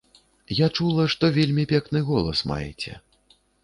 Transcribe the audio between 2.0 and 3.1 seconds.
голас маеце.